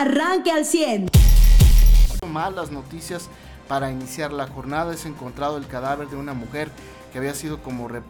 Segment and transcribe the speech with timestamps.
[0.00, 1.08] arranque al 100.
[2.28, 3.28] Malas noticias
[3.68, 4.92] para iniciar la jornada.
[4.92, 6.70] Es encontrado el cadáver de una mujer
[7.12, 8.02] que había sido como eh,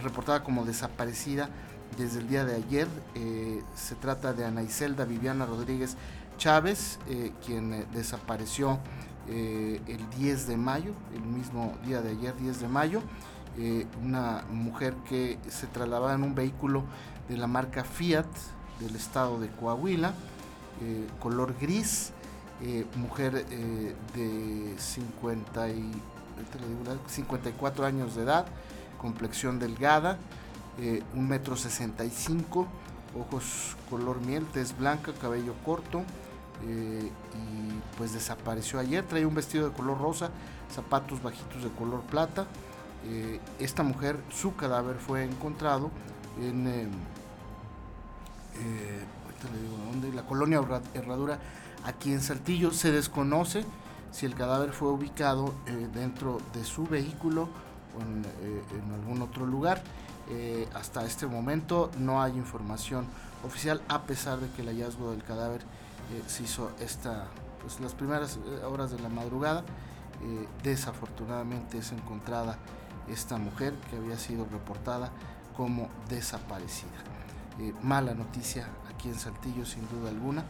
[0.00, 1.48] reportada como desaparecida
[1.96, 2.88] desde el día de ayer.
[3.14, 5.96] Eh, se trata de Ana Iselda Viviana Rodríguez
[6.38, 8.78] Chávez, eh, quien desapareció
[9.28, 13.02] el 10 de mayo, el mismo día de ayer, 10 de mayo.
[14.02, 16.82] una mujer que se trasladaba en un vehículo
[17.28, 18.26] de la marca Fiat
[18.80, 20.12] del estado de Coahuila,
[21.20, 22.12] color gris.
[22.96, 23.44] mujer
[24.14, 25.92] de 50 y
[27.08, 28.46] 54 años de edad,
[28.98, 30.18] complexión delgada,
[30.80, 32.66] eh, un metro 65,
[33.18, 36.02] ojos color miel, tez blanca, cabello corto,
[36.66, 40.30] eh, y pues desapareció ayer, traía un vestido de color rosa,
[40.72, 42.46] zapatos bajitos de color plata.
[43.06, 45.90] Eh, esta mujer, su cadáver fue encontrado
[46.40, 46.88] en
[50.14, 50.60] la colonia
[50.94, 51.38] Herradura
[51.84, 52.70] aquí en Saltillo.
[52.70, 53.64] Se desconoce
[54.10, 57.48] si el cadáver fue ubicado eh, dentro de su vehículo
[57.96, 58.62] o en, eh,
[58.94, 59.82] algún otro lugar.
[60.28, 63.06] Eh, hasta este momento no hay información
[63.44, 65.62] oficial, a pesar de que el hallazgo del cadáver
[66.26, 67.26] se hizo esta,
[67.60, 68.38] pues, las primeras
[68.70, 69.64] horas de la madrugada.
[70.62, 72.58] desafortunadamente es encontrada
[73.08, 75.10] esta mujer que había sido reportada
[75.56, 76.90] como desaparecida.
[77.82, 78.68] mala noticia
[79.02, 80.44] aquí en Saltillo, sin duda alguna,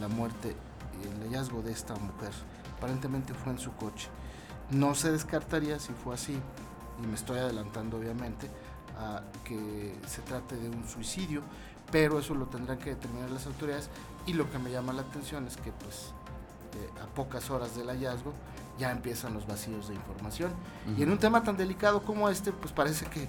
[0.00, 0.56] la muerte
[0.98, 2.30] y el hallazgo de esta mujer.
[2.78, 4.08] Aparentemente fue en su coche.
[4.70, 6.38] No se descartaría si fue así,
[7.02, 8.48] y me estoy adelantando obviamente,
[8.98, 11.42] a que se trate de un suicidio,
[11.90, 13.90] pero eso lo tendrán que determinar las autoridades
[14.24, 16.14] y lo que me llama la atención es que pues
[16.74, 18.32] eh, a pocas horas del hallazgo
[18.78, 20.50] ya empiezan los vacíos de información.
[20.96, 23.24] Y en un tema tan delicado como este pues parece que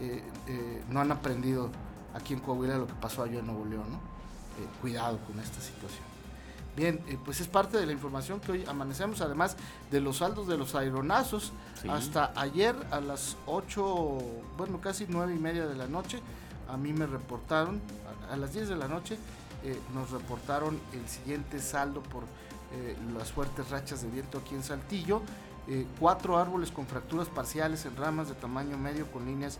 [0.00, 1.70] eh, eh, no han aprendido
[2.16, 4.16] aquí en Coahuila lo que pasó allá en Nuevo León, ¿no?
[4.80, 6.16] cuidado con esta situación.
[6.76, 9.56] Bien, eh, pues es parte de la información que hoy amanecemos, además
[9.90, 11.52] de los saldos de los aeronazos.
[11.88, 14.18] Hasta ayer a las 8,
[14.58, 16.20] bueno, casi 9 y media de la noche,
[16.68, 17.80] a mí me reportaron,
[18.30, 19.16] a, las 10 de la noche,
[19.64, 22.24] eh, nos reportaron el siguiente saldo por
[22.74, 25.22] eh, las fuertes rachas de viento aquí en Saltillo.
[25.98, 29.58] cuatro árboles con fracturas parciales en ramas de tamaño medio con líneas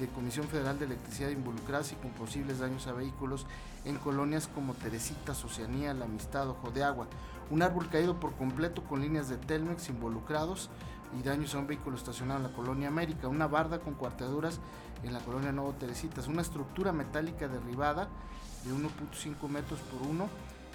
[0.00, 3.46] de Comisión Federal de Electricidad involucradas y con posibles daños a vehículos
[3.84, 7.06] en colonias como Teresitas, Oceanía, La Amistad, Ojo de Agua.
[7.50, 10.70] Un árbol caído por completo con líneas de Telmex involucrados
[11.18, 13.28] y daños a un vehículo estacionado en la colonia América.
[13.28, 14.58] Una barda con cuarteaduras
[15.02, 16.28] en la colonia Nuevo Teresitas.
[16.28, 18.08] Una estructura metálica derribada
[18.64, 20.28] de 1.5 metros por 1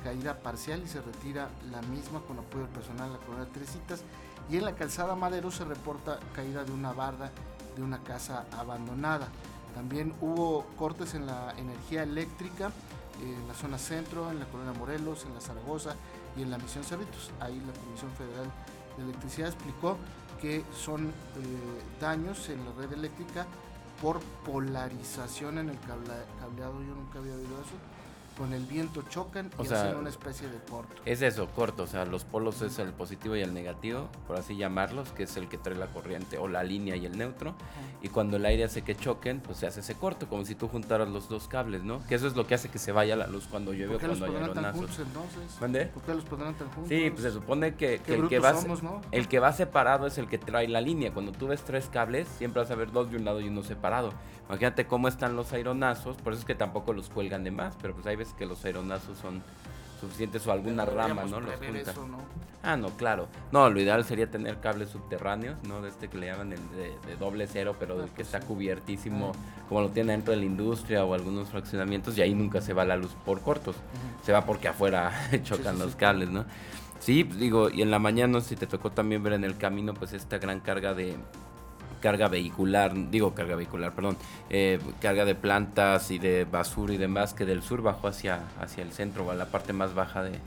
[0.03, 4.03] caída parcial y se retira la misma con apoyo personal en la colonia Teresitas.
[4.51, 7.31] Y en la calzada Madero se reporta caída de una barda
[7.75, 9.27] de una casa abandonada.
[9.73, 12.71] También hubo cortes en la energía eléctrica
[13.21, 15.95] en la zona centro, en la colonia Morelos, en la Zaragoza
[16.37, 17.31] y en la Misión Cerritos.
[17.39, 18.51] Ahí la Comisión Federal
[18.97, 19.97] de Electricidad explicó
[20.41, 21.11] que son eh,
[21.99, 23.45] daños en la red eléctrica
[24.01, 26.81] por polarización en el cableado.
[26.83, 27.94] Yo nunca había oído eso
[28.38, 31.01] con el viento chocan y hacen una especie de corto.
[31.06, 34.56] Es eso, corto, o sea, los polos es el positivo y el negativo, por así
[34.56, 37.56] llamarlos, que es el que trae la corriente o la línea y el neutro.
[38.01, 40.68] Y cuando el aire hace que choquen, pues se hace ese corto, como si tú
[40.68, 42.06] juntaras los dos cables, ¿no?
[42.07, 44.25] Que eso es lo que hace que se vaya la luz cuando llueve o cuando
[44.25, 45.00] hay aeronazos.
[45.00, 45.88] entonces?
[45.90, 46.90] ¿Por qué los pondrán tan juntos?
[46.90, 48.53] Sí, pues se supone que, el, que va,
[49.12, 51.12] el que va separado es el que trae la línea.
[51.12, 53.63] Cuando tú ves tres cables, siempre vas a ver dos de un lado y uno
[53.63, 54.13] separado.
[54.47, 57.96] Imagínate cómo están los aeronazos, por eso es que tampoco los cuelgan de más, pero
[57.96, 59.41] pues hay veces que los aeronazos son
[59.99, 61.39] suficientes o alguna rama, ¿no?
[61.39, 61.55] Los
[62.63, 63.27] Ah, no, claro.
[63.51, 65.83] No, lo ideal sería tener cables subterráneos, ¿no?
[65.83, 69.33] De este que le llaman el de, doble cero, pero del que está cubiertísimo,
[69.69, 72.83] como lo tiene dentro de la industria o algunos fraccionamientos, y ahí nunca se va
[72.83, 73.75] la luz por cortos.
[74.23, 75.11] Se va porque afuera
[75.43, 76.45] chocan los cables, ¿no?
[76.99, 79.93] Sí, pues, digo, y en la mañana, si te tocó también ver en el camino,
[79.93, 81.15] pues esta gran carga de,
[82.05, 84.16] carga vehicular, digo carga vehicular, perdón,
[84.51, 88.83] eh, carga de plantas y de basura y demás que del sur bajó hacia, hacia
[88.83, 90.39] el centro o a la parte más baja de,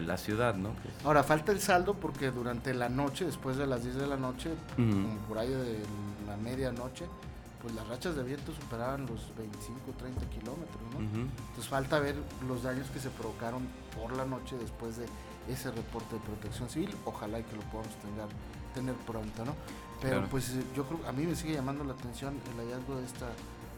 [0.00, 0.70] la ciudad, ¿no?
[1.04, 4.50] Ahora falta el saldo porque durante la noche, después de las 10 de la noche,
[4.74, 5.78] como por ahí de
[6.26, 7.04] la medianoche,
[7.62, 10.98] pues las rachas de viento superaban los 25, 30 kilómetros, ¿no?
[11.00, 12.16] Entonces falta ver
[12.48, 13.62] los daños que se provocaron
[13.96, 15.06] por la noche después de
[15.48, 16.90] ese reporte de protección civil.
[17.04, 18.26] Ojalá y que lo podamos tener,
[18.76, 19.54] tener pronto, ¿no?
[20.00, 23.06] Pero pues eh, yo creo, a mí me sigue llamando la atención el hallazgo de
[23.06, 23.26] esta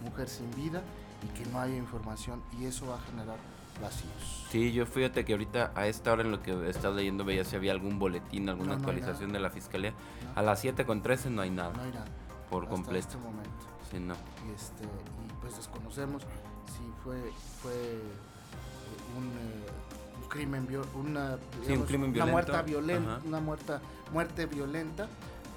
[0.05, 0.83] mujer sin vida
[1.23, 3.39] y que no haya información y eso va a generar
[3.81, 4.47] vacíos.
[4.51, 7.55] Sí, yo fíjate que ahorita a esta hora en lo que estado leyendo veía si
[7.55, 9.95] había algún boletín, alguna actualización de la fiscalía.
[10.35, 11.73] A las 7 con 13 no hay nada.
[11.77, 12.07] No hay nada.
[12.51, 12.97] Por completo.
[12.97, 13.67] En este momento.
[13.91, 14.15] Sí, no.
[14.15, 16.23] Y, este, y pues desconocemos
[16.67, 17.17] si fue,
[17.63, 18.03] fue eh,
[19.17, 23.81] un, eh, crimen, una, un crimen una muerte violenta, una muerta,
[24.13, 25.09] muerte violenta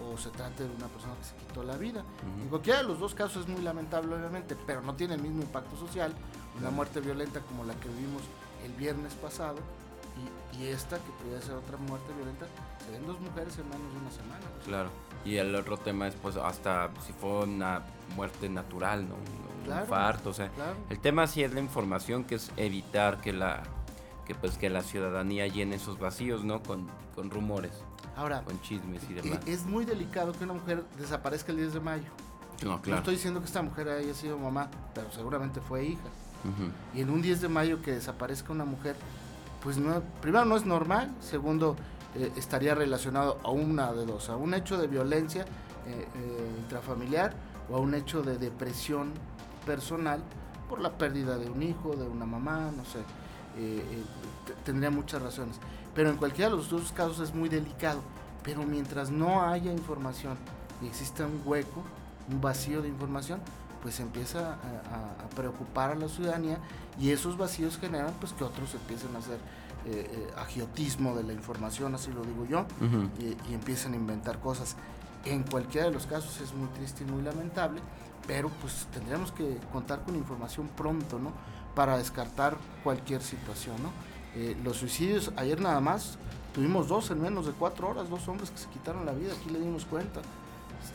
[0.01, 2.03] o se trate de una persona que se quitó la vida.
[2.42, 5.42] En cualquiera de los dos casos es muy lamentable, obviamente, pero no tiene el mismo
[5.42, 6.13] impacto social.
[6.59, 8.24] Una muerte violenta como la que vivimos
[8.65, 9.57] el viernes pasado
[10.57, 12.45] y, esta, que podría ser otra muerte violenta,
[12.86, 14.45] se ven dos mujeres en menos de una semana.
[14.65, 14.89] Claro.
[15.24, 17.83] Y el otro tema es, pues, hasta si fue una
[18.15, 19.15] muerte natural, ¿no?
[19.15, 20.51] Un infarto, o sea.
[20.89, 23.63] El tema sí es la información, que es evitar que la
[24.25, 26.62] que pues que la ciudadanía llene esos vacíos, ¿no?
[26.62, 27.83] Con, con rumores.
[28.21, 29.39] Ahora, con chismes y demás.
[29.47, 32.03] Es muy delicado que una mujer desaparezca el 10 de mayo.
[32.63, 32.91] No, claro.
[32.91, 36.07] No estoy diciendo que esta mujer haya sido mamá, pero seguramente fue hija.
[36.94, 38.95] Y en un 10 de mayo que desaparezca una mujer,
[39.63, 41.75] pues no, primero no es normal, segundo
[42.15, 45.44] eh, estaría relacionado a una de dos, a un hecho de violencia
[45.88, 47.33] eh, eh, intrafamiliar
[47.71, 49.13] o a un hecho de depresión
[49.65, 50.21] personal
[50.69, 53.00] por la pérdida de un hijo, de una mamá, no sé,
[54.63, 55.59] tendría muchas razones.
[55.93, 58.01] Pero en cualquiera de los dos casos es muy delicado.
[58.43, 60.38] Pero mientras no haya información
[60.81, 61.83] y exista un hueco,
[62.29, 63.39] un vacío de información,
[63.81, 66.59] pues empieza a, preocupar a la ciudadanía
[66.99, 69.38] y esos vacíos generan pues que otros empiecen a hacer
[69.85, 72.65] eh, eh, agiotismo de la información, así lo digo yo,
[73.19, 74.75] y, y, empiecen a inventar cosas.
[75.25, 77.81] En cualquiera de los casos es muy triste y muy lamentable,
[78.27, 81.31] pero pues tendríamos que contar con información pronto, ¿no?
[81.75, 83.89] Para descartar cualquier situación, ¿no?
[84.36, 86.18] Eh, los suicidios, ayer nada más,
[86.54, 89.50] tuvimos dos en menos de cuatro horas, dos hombres que se quitaron la vida, aquí
[89.50, 90.22] le dimos cuenta.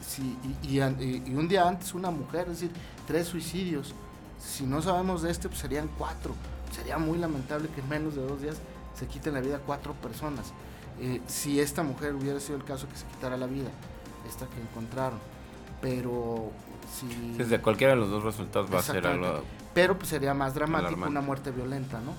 [0.06, 2.70] Sí, y, un día antes una mujer, es decir,
[3.06, 3.94] tres suicidios.
[4.38, 6.34] Si no sabemos de este, pues serían cuatro.
[6.72, 8.56] Sería muy lamentable que en menos de dos días
[8.94, 10.52] se quiten la vida cuatro personas.
[11.00, 13.68] Eh, si esta mujer hubiera sido el caso que se quitara la vida,
[14.28, 15.18] esta que encontraron.
[15.80, 16.50] Pero
[16.92, 17.34] si...
[17.36, 19.42] Desde cualquiera de los dos resultados va a ser algo...
[19.74, 22.12] Pero pues sería más dramático una muerte violenta, ¿no?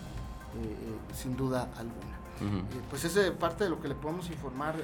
[0.57, 2.17] Eh, eh, sin duda alguna.
[2.39, 4.75] Eh, pues es parte de lo que le podemos informar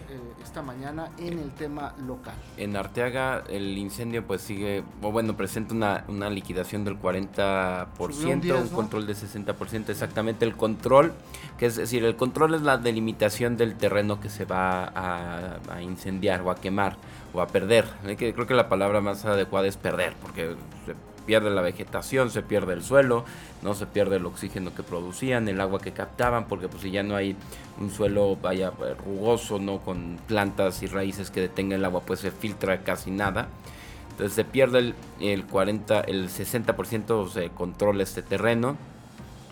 [0.41, 2.33] esta mañana en el tema local.
[2.57, 8.69] En Arteaga el incendio pues sigue, o bueno, presenta una, una liquidación del 40%, un,
[8.69, 11.13] control de 60%, exactamente el control,
[11.59, 15.81] que es decir, el control es la delimitación del terreno que se va a, a
[15.83, 16.97] incendiar o a quemar
[17.33, 17.85] o a perder.
[18.17, 20.55] Creo que la palabra más adecuada es perder, porque
[21.25, 23.25] pierde la vegetación, se pierde el suelo,
[23.61, 27.03] no se pierde el oxígeno que producían, el agua que captaban, porque pues si ya
[27.03, 27.35] no hay
[27.79, 28.71] un suelo vaya
[29.05, 33.47] rugoso, no con plantas y raíces que detengan el agua, pues se filtra casi nada.
[34.11, 38.77] Entonces se pierde el, el 40, el 60% se controla este terreno.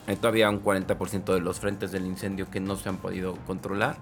[0.07, 3.97] Hay todavía un 40% de los frentes del incendio que no se han podido controlar.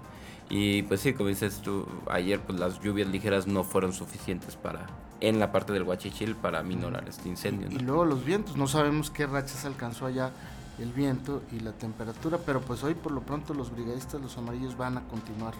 [0.50, 4.88] Y pues sí, como dices tú, ayer pues las lluvias ligeras no fueron suficientes para,
[5.20, 7.68] en la parte del Huachichil, para minorar este incendio.
[7.70, 10.32] Y luego los vientos, no sabemos qué rachas alcanzó allá
[10.78, 14.76] el viento y la temperatura, pero pues hoy por lo pronto los brigadistas, los amarillos,
[14.76, 15.54] van a continuar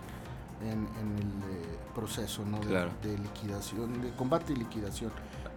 [0.63, 2.59] en, el eh, proceso ¿no?
[2.61, 5.11] de, liquidación, de combate y liquidación,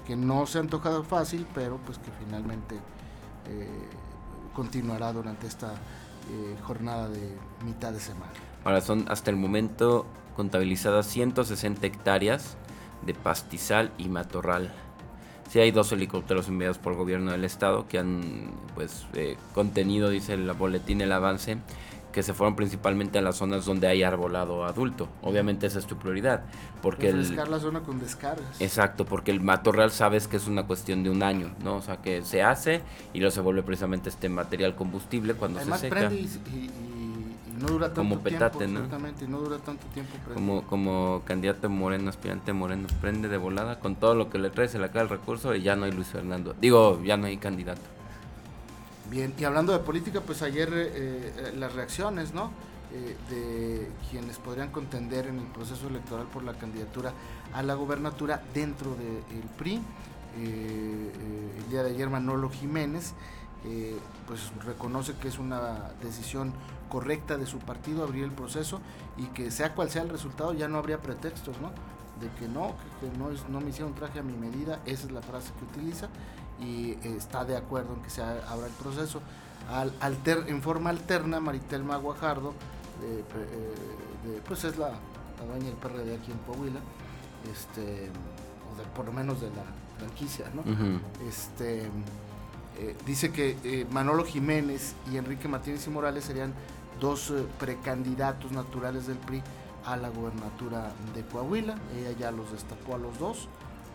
[0.06, 2.75] que no se ha antojado fácil, pero pues que finalmente
[3.47, 3.69] eh,
[4.53, 8.31] continuará durante esta eh, jornada de mitad de semana.
[8.63, 12.57] Ahora son hasta el momento contabilizadas 160 hectáreas
[13.05, 14.71] de pastizal y matorral.
[15.50, 20.09] Sí hay dos helicópteros enviados por el gobierno del estado que han pues eh, contenido,
[20.09, 21.57] dice el boletín, el avance,
[22.11, 25.09] que se fueron principalmente a las zonas donde hay arbolado adulto.
[25.21, 26.44] Obviamente esa es tu prioridad.
[26.81, 28.61] Porque el, la zona con descargas.
[28.61, 31.75] Exacto, porque el matorral sabes que es una cuestión de un año, ¿no?
[31.75, 32.81] O sea, que se hace
[33.13, 36.11] y luego se vuelve precisamente este material combustible cuando se seca.
[36.13, 36.30] y
[37.60, 38.80] no dura tanto como petate, ¿no?
[38.80, 40.14] Exactamente, no dura tanto tiempo.
[40.33, 44.68] Como, como candidato moreno, aspirante moreno, prende de volada con todo lo que le trae,
[44.68, 46.56] se le acaba el recurso y ya no hay Luis Fernando.
[46.60, 47.81] Digo, ya no hay candidato.
[49.10, 52.52] Bien, y hablando de política, pues ayer eh, eh, las reacciones, ¿no?
[52.92, 57.14] Eh, de quienes podrían contender en el proceso electoral por la candidatura
[57.54, 59.81] a la gobernatura dentro del PRI.
[60.36, 63.14] el día de ayer Manolo Jiménez
[64.28, 66.54] pues reconoce que es una decisión
[66.94, 68.80] correcta de su partido abrir el proceso
[69.18, 71.71] y que sea cual sea el resultado ya no habría pretextos, ¿no?
[72.21, 75.12] De que no, que, no, es, no me hicieron traje a mi medida, esa es
[75.12, 76.09] la frase que utiliza
[76.62, 79.21] y está de acuerdo en que se abra el proceso.
[79.71, 82.54] Al, alter, en forma alterna, Maritelma Guajardo,
[84.47, 84.92] pues es la,
[85.47, 86.80] dueña del PRD aquí en Coahuila,
[87.52, 88.12] este,
[88.69, 89.64] o por lo menos de la
[89.97, 90.64] franquicia, ¿no?
[91.28, 91.90] este,
[92.80, 96.54] eh, dice que eh, Manolo Jiménez y Enrique Martínez y Morales serían
[97.00, 99.42] dos eh, precandidatos naturales del PRI
[99.85, 101.76] a la gobernatura de Coahuila.
[101.97, 103.47] Ella ya los destapó a los dos.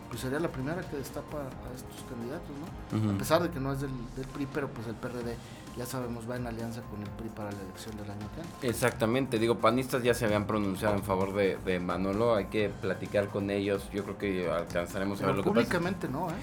[0.09, 3.13] Pues sería la primera que destapa a estos candidatos, ¿no?
[3.13, 3.91] A pesar de que no es del,
[4.33, 5.35] PRI, pero pues el PRD
[5.77, 8.75] ya sabemos va en alianza con el PRI para la elección del año que viene.
[8.75, 13.27] Exactamente, digo, panistas ya se habían pronunciado en favor de, de Manolo, hay que platicar
[13.27, 15.61] con ellos, yo creo que alcanzaremos a ver lo que pasa.
[15.61, 16.33] Públicamente no, ¿eh?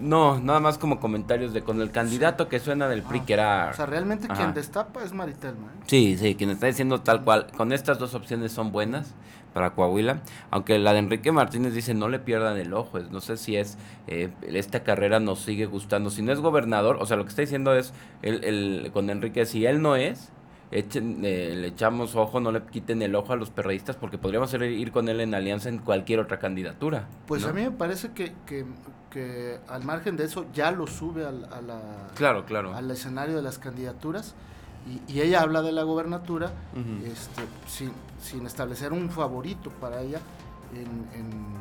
[0.00, 3.32] No, nada más como comentarios de con el candidato que suena del PRI, ah, que
[3.32, 3.70] era...
[3.72, 5.66] O sea, realmente quien destapa es Maritelma.
[5.66, 5.84] ¿eh?
[5.86, 7.48] Sí, sí, quien está diciendo tal cual.
[7.56, 9.14] Con estas dos opciones son buenas
[9.52, 13.36] para Coahuila, aunque la de Enrique Martínez dice no le pierdan el ojo, no sé
[13.36, 17.24] si es, eh, esta carrera nos sigue gustando, si no es gobernador, o sea, lo
[17.24, 17.92] que está diciendo es,
[18.22, 20.30] el, el, con Enrique, si él no es,
[20.70, 24.52] echen, eh, le echamos ojo, no le quiten el ojo a los perreístas porque podríamos
[24.54, 27.08] ir con él en alianza en cualquier otra candidatura.
[27.26, 28.64] Pues a mí me parece que, que,
[29.10, 31.80] que, al margen de eso ya lo sube al, a la,
[32.14, 32.74] claro, claro.
[32.74, 34.34] al escenario de las candidaturas
[34.86, 36.52] y, y ella habla de la gobernatura
[37.04, 40.20] este, sin, sin establecer un favorito para ella
[40.74, 41.60] en,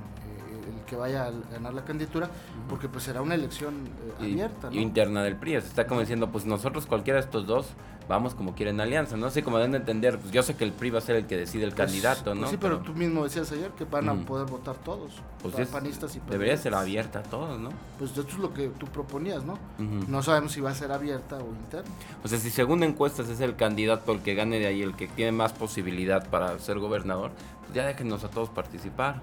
[0.90, 2.30] que vaya a ganar la candidatura,
[2.68, 4.70] porque pues será una elección eh, abierta.
[4.72, 7.68] Interna del PRI, se está como diciendo, pues nosotros cualquiera de estos dos
[8.10, 9.28] vamos como quieren alianza, ¿no?
[9.28, 11.38] Así como deben entender, pues yo sé que el PRI va a ser el que
[11.38, 12.42] decide el pues, candidato, ¿no?
[12.42, 16.16] Pues sí, pero, tú mismo decías ayer que van a poder votar todos, pues panistas
[16.16, 17.70] y Debería ser abierta a todos, ¿no?
[18.00, 19.60] Pues eso es lo que tú proponías, ¿no?
[19.78, 21.90] No sabemos si va a ser abierta o interna.
[22.24, 25.08] O sea, si según encuestas es el candidato el que gane de ahí, el que
[25.08, 27.32] tiene más posibilidad para ser gobernador,
[27.62, 29.22] pues ya déjenos a todos participar.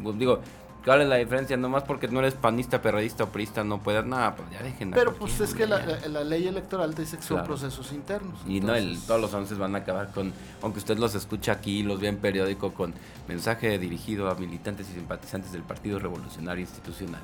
[0.00, 0.40] Pues digo,
[0.88, 1.54] ¿Cuál es la diferencia?
[1.58, 4.92] Nomás porque no eres panista, perredista o priista no puedes nada, pues ya dejen.
[4.92, 5.78] Pero pues es que la,
[6.24, 8.40] ley electoral te dice que son procesos internos.
[8.46, 11.82] Y no, el, todos los anuncios van a acabar con, aunque usted los escucha aquí,
[11.82, 12.94] los ve en periódico, con
[13.28, 17.20] mensaje dirigido a militantes y simpatizantes del Partido Revolucionario Institucional.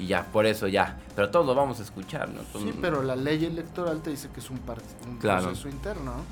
[0.00, 0.98] Y ya, por eso ya.
[1.14, 2.40] Pero todos lo vamos a escuchar, ¿no?
[2.58, 4.58] sí, pero la ley electoral te dice que es un,
[5.06, 6.24] un proceso interno,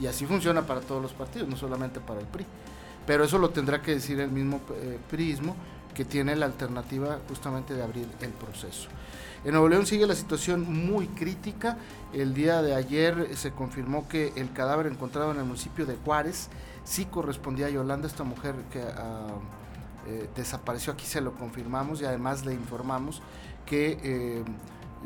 [0.00, 2.46] Y así funciona para todos los partidos, no solamente para el PRI.
[3.06, 5.56] Pero eso lo tendrá que decir el mismo eh, PRIismo
[5.94, 8.88] que tiene la alternativa justamente de abrir el proceso.
[9.44, 11.76] En Nuevo León sigue la situación muy crítica.
[12.12, 16.48] El día de ayer se confirmó que el cadáver encontrado en el municipio de Juárez
[16.84, 19.34] sí correspondía a Yolanda, esta mujer que ah,
[20.06, 20.92] eh, desapareció.
[20.92, 23.20] Aquí se lo confirmamos y además le informamos
[23.66, 24.44] que eh,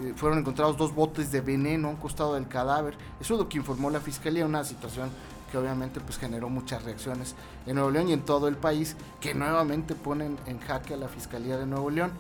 [0.01, 2.95] eh, fueron encontrados dos botes de veneno a un costado del cadáver.
[3.21, 5.09] Eso es lo que informó la fiscalía, una situación
[5.51, 7.35] que obviamente pues generó muchas reacciones
[7.67, 11.09] en Nuevo León y en todo el país, que nuevamente ponen en jaque a la
[11.09, 12.13] Fiscalía de Nuevo León.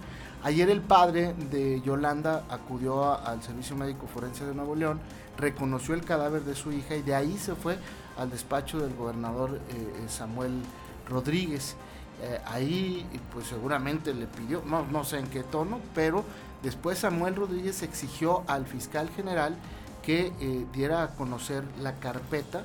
[0.42, 5.00] Ayer el padre de Yolanda acudió al Servicio Médico Forense de Nuevo León,
[5.36, 7.78] reconoció el cadáver de su hija y de ahí se fue
[8.16, 10.62] al despacho del gobernador eh, eh, Samuel
[11.08, 11.76] Rodríguez.
[12.22, 16.24] Eh, ahí pues seguramente le pidió, no, no sé en qué tono, pero
[16.62, 19.56] después Samuel Rodríguez exigió al fiscal general
[20.02, 20.32] que
[20.72, 22.62] diera a conocer la carpeta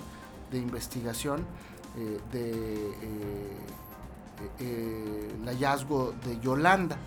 [0.52, 1.46] de investigación
[1.98, 3.58] eh, de eh,
[4.60, 6.98] eh, el hallazgo de Yolanda.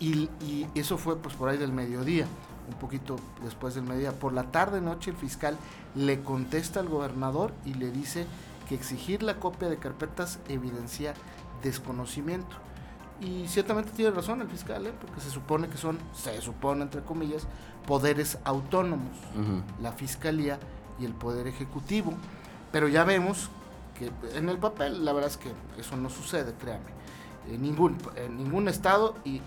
[0.00, 0.28] Y,
[0.74, 2.26] eso fue pues por ahí del mediodía,
[2.68, 4.12] un poquito después del mediodía.
[4.12, 5.56] Por la tarde noche el fiscal
[5.94, 8.26] le contesta al gobernador y le dice
[8.68, 11.14] que exigir la copia de carpetas evidencia
[11.62, 12.56] desconocimiento.
[13.20, 17.46] Y ciertamente tiene razón el fiscal, porque se supone que son, se supone entre comillas,
[17.86, 19.16] poderes autónomos,
[19.80, 20.58] la fiscalía
[20.98, 22.14] y el poder ejecutivo.
[22.72, 23.50] Pero ya vemos
[23.98, 27.02] que en el papel la verdad es que eso no sucede, créame.
[27.50, 29.40] En ningún, en ningún estado y,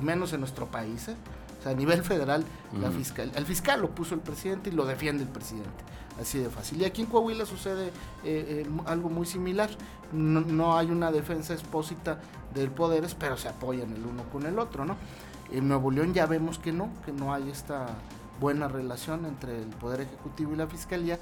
[0.00, 1.08] menos en nuestro país.
[1.08, 1.16] ¿eh?
[1.58, 2.44] O sea, a nivel federal,
[2.78, 5.70] la fiscal, el fiscal lo puso el presidente y lo defiende el presidente.
[6.20, 6.82] Así de fácil.
[6.82, 7.92] Y aquí en Coahuila sucede eh,
[8.24, 9.70] eh, algo muy similar.
[10.12, 12.20] No, no, hay una defensa expósita
[12.54, 14.96] del poderes, pero se apoyan el uno con el otro, ¿no?
[15.50, 17.86] En Nuevo León ya vemos que no, que no hay esta
[18.40, 21.18] buena relación entre el Poder Ejecutivo y la Fiscalía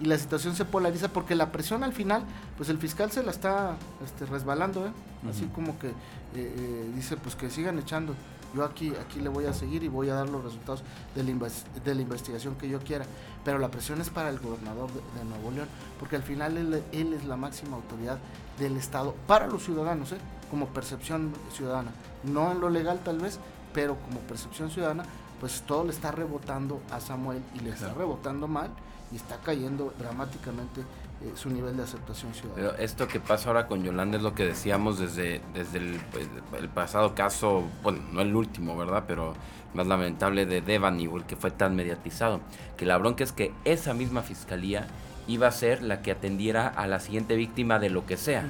[0.00, 2.24] y la situación se polariza porque la presión al final,
[2.56, 4.92] pues el fiscal se la está este, resbalando, ¿eh?
[5.28, 5.92] así como que eh,
[6.34, 8.14] eh, dice pues que sigan echando,
[8.54, 10.82] yo aquí, aquí le voy a seguir y voy a dar los resultados
[11.14, 11.48] de la,
[11.84, 13.04] de la investigación que yo quiera,
[13.44, 17.12] pero la presión es para el gobernador de, Nuevo León, porque al final él, él,
[17.12, 18.18] es la máxima autoridad
[18.58, 20.14] del Estado para los ciudadanos,
[20.50, 21.90] como percepción ciudadana,
[22.22, 23.38] no en lo legal tal vez,
[23.72, 25.04] pero como percepción ciudadana,
[25.40, 28.70] pues todo le está rebotando a Samuel y le está rebotando mal
[29.12, 32.70] y está cayendo dramáticamente eh, su nivel de aceptación ciudadana.
[32.72, 36.28] Pero esto que pasa ahora con Yolanda es lo que decíamos desde, desde el, pues,
[36.74, 39.04] pasado caso, bueno, no el último, ¿verdad?
[39.06, 39.34] Pero
[39.74, 42.40] más lamentable de Devani, el que fue tan mediatizado.
[42.76, 44.86] Que la bronca es que esa misma fiscalía
[45.26, 48.44] iba a ser la que atendiera a la siguiente víctima de lo que sea,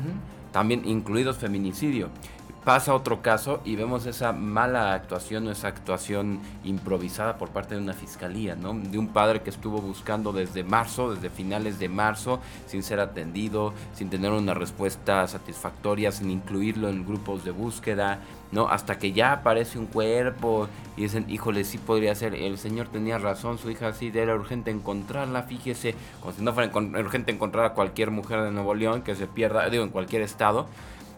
[0.52, 2.08] también incluidos feminicidio
[2.64, 7.82] pasa otro caso y vemos esa mala actuación o esa actuación improvisada por parte de
[7.82, 8.72] una fiscalía, ¿no?
[8.72, 13.74] De un padre que estuvo buscando desde marzo, desde finales de marzo, sin ser atendido,
[13.92, 18.68] sin tener una respuesta satisfactoria, sin incluirlo en grupos de búsqueda, ¿no?
[18.68, 23.18] Hasta que ya aparece un cuerpo y dicen, híjole, sí podría ser, el señor tenía
[23.18, 27.74] razón, su hija sí, era urgente encontrarla, fíjese, como si no fuera urgente encontrar a
[27.74, 30.66] cualquier mujer de Nuevo León que se pierda, digo, en cualquier estado,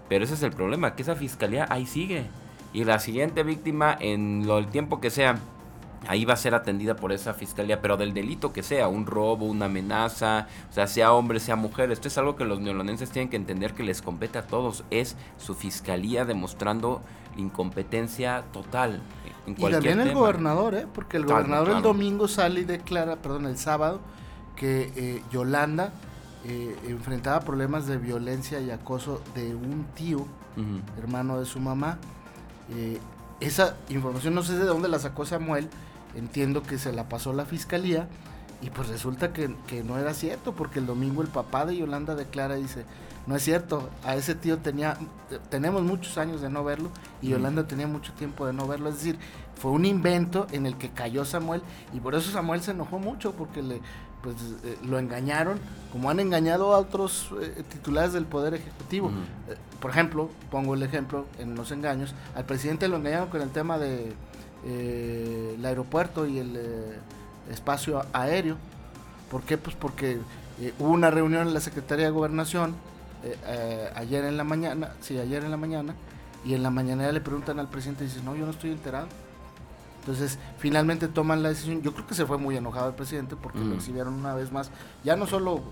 [0.08, 2.26] pero ese es el problema, que esa fiscalía ahí sigue.
[2.72, 5.38] Y la siguiente víctima, en lo, el tiempo que sea,
[6.08, 9.46] ahí va a ser atendida por esa fiscalía, pero del delito que sea, un robo,
[9.46, 11.90] una amenaza, o sea, sea hombre, sea mujer.
[11.90, 14.84] Esto es algo que los neolonenses tienen que entender que les compete a todos.
[14.90, 17.02] Es su fiscalía demostrando
[17.36, 19.00] incompetencia total.
[19.46, 20.86] En y también el gobernador, ¿eh?
[20.92, 24.00] porque el gobernador el domingo sale y declara, perdón, el sábado,
[24.56, 25.92] que eh, Yolanda
[26.48, 30.24] eh, enfrentaba problemas de violencia y acoso de un tío,
[30.96, 31.98] hermano de su mamá.
[32.70, 33.00] Eh,
[33.40, 35.68] esa información no sé de dónde la sacó Samuel,
[36.14, 38.06] entiendo que se la pasó la fiscalía
[38.62, 39.48] y pues resulta que,
[39.82, 42.84] no era cierto porque el domingo el papá de Yolanda declara y dice,
[43.26, 44.96] no es cierto, a ese tío tenía,
[45.50, 48.94] tenemos muchos años de no verlo y Yolanda tenía mucho tiempo de no verlo, es
[48.94, 49.18] decir,
[49.56, 51.62] fue un invento en el que cayó Samuel
[51.92, 53.80] y por eso Samuel se enojó mucho porque le,
[54.22, 55.58] pues eh, lo engañaron,
[55.92, 59.10] como han engañado a otros eh, titulares del Poder Ejecutivo.
[59.48, 63.50] Eh, por ejemplo, pongo el ejemplo en los engaños, al presidente lo engañaron con el
[63.50, 64.14] tema de
[64.64, 66.58] el aeropuerto y el
[67.52, 68.56] espacio aéreo.
[69.30, 69.58] ¿Por qué?
[69.58, 70.18] Pues porque
[70.80, 72.74] hubo una reunión en la Secretaría de Gobernación
[73.94, 75.94] ayer en la mañana, sí, ayer en la mañana,
[76.44, 79.06] y en la mañana le preguntan al presidente y dice, no, yo no estoy enterado.
[80.06, 81.82] Entonces, finalmente toman la decisión.
[81.82, 84.70] Yo creo que se fue muy enojado el presidente porque lo exhibieron una vez más,
[85.02, 85.64] ya no solo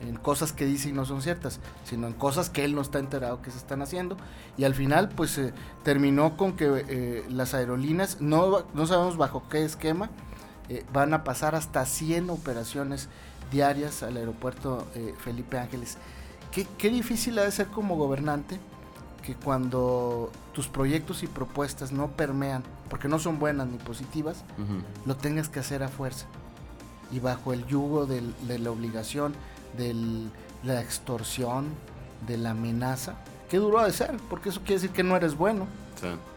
[0.00, 2.98] en, cosas que dice y no son ciertas, sino en cosas que él no está
[3.00, 4.16] enterado que se están haciendo.
[4.56, 5.52] Y al final, pues eh,
[5.82, 10.08] terminó con que eh, las aerolíneas, no, no sabemos bajo qué esquema,
[10.70, 13.10] eh, van a pasar hasta 100 operaciones
[13.52, 14.86] diarias al aeropuerto
[15.18, 15.98] Felipe Ángeles.
[16.50, 18.58] Qué, qué difícil ha de ser como gobernante
[19.20, 24.44] que cuando tus proyectos y propuestas no permean, porque no son buenas ni positivas,
[25.06, 26.26] lo tengas que hacer a fuerza.
[27.12, 29.34] Y bajo el yugo de la obligación,
[29.76, 29.94] de
[30.62, 31.66] la extorsión,
[32.26, 33.14] de la amenaza,
[33.48, 35.66] qué duro ha de ser, porque eso quiere decir que no eres bueno.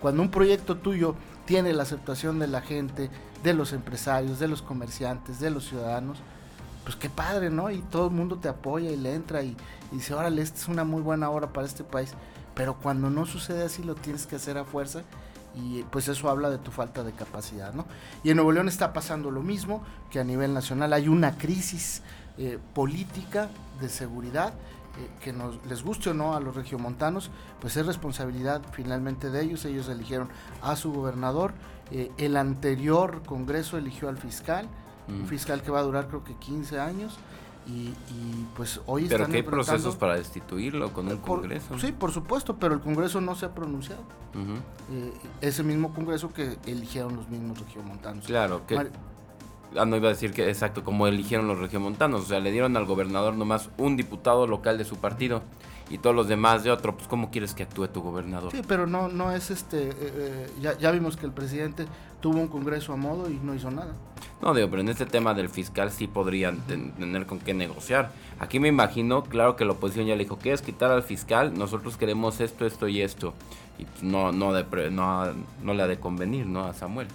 [0.02, 3.10] Cuando un proyecto tuyo tiene la aceptación de la gente,
[3.44, 6.20] de los empresarios, de los comerciantes, de los ciudadanos,
[6.84, 7.72] pues qué padre, ¿no?
[7.72, 9.56] Y todo el mundo te apoya y le entra y,
[9.92, 12.14] y dice, órale, esta es una muy buena hora para este país.
[12.56, 15.04] Pero cuando no sucede así lo tienes que hacer a fuerza
[15.56, 17.86] y pues eso habla de tu falta de capacidad, ¿no?
[18.24, 22.02] Y en Nuevo León está pasando lo mismo, que a nivel nacional hay una crisis
[22.38, 27.78] eh, política de seguridad eh, que nos les guste o no a los regiomontanos, pues
[27.78, 29.66] es responsabilidad finalmente de ellos.
[29.66, 30.30] Ellos eligieron
[30.62, 31.54] a su gobernador.
[31.92, 34.68] Eh, el anterior Congreso eligió al fiscal,
[35.08, 35.26] un mm.
[35.28, 37.18] fiscal que va a durar creo que 15 años.
[37.66, 37.94] Y,
[38.58, 42.74] pues hoy pero que hay procesos para destituirlo con el Congreso sí por supuesto pero
[42.74, 44.04] el Congreso no se ha pronunciado.
[44.92, 48.26] Eh, ese mismo Congreso que eligieron los mismos regiomontanos.
[48.26, 52.40] Claro que ah no iba a decir que exacto como eligieron los regiomontanos o sea
[52.40, 55.42] le dieron al gobernador nomás un diputado local de su partido
[55.94, 58.52] y todos los demás de otro, pues ¿cómo quieres que actúe tu gobernador?
[58.52, 61.86] Sí, pero no, no es este, eh, eh, ya, ya vimos que el presidente
[62.20, 63.94] tuvo un congreso a modo y no hizo nada.
[64.42, 68.12] No, digo, pero en este tema del fiscal sí podrían tener con qué negociar.
[68.40, 71.54] Aquí me imagino, claro que la oposición ya le dijo, ¿quieres quitar al fiscal?
[71.56, 73.36] Nosotros queremos esto, esto y esto.
[73.78, 76.66] Y no, no, no, no le ha de convenir, ¿no?
[76.66, 77.08] A Samuel.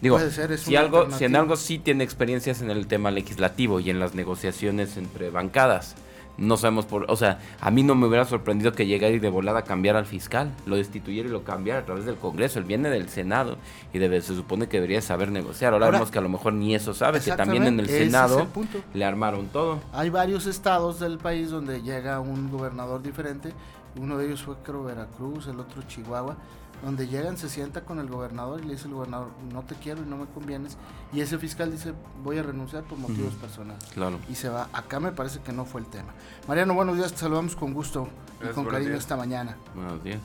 [0.00, 0.18] Digo,
[0.58, 4.14] si, algo, si en algo sí tiene experiencias en el tema legislativo y en las
[4.16, 5.94] negociaciones entre bancadas
[6.36, 9.28] no sabemos por, o sea, a mí no me hubiera sorprendido que llegara y de
[9.28, 12.90] volada cambiara al fiscal, lo destituyera y lo cambiara a través del Congreso, él viene
[12.90, 13.56] del Senado
[13.92, 15.72] y debe, se supone que debería saber negociar.
[15.72, 18.46] Ahora, vemos que a lo mejor ni eso sabe, que también en el Senado
[18.92, 19.80] le armaron todo.
[19.92, 23.52] Hay varios estados del país donde llega un gobernador diferente,
[23.96, 26.36] uno de ellos fue creo Veracruz, el otro Chihuahua,
[26.82, 30.02] donde llegan, se sienta con el gobernador y le dice el gobernador, no te quiero
[30.02, 30.76] y no me convienes.
[31.12, 33.84] Y ese fiscal dice, voy a renunciar por motivos personales.
[33.92, 34.18] Claro.
[34.28, 34.68] Y se va.
[34.72, 36.12] Acá me parece que no fue el tema.
[36.48, 38.08] Mariano, buenos días, te saludamos con gusto
[38.42, 39.56] y con cariño esta mañana.
[39.74, 40.20] Buenos días.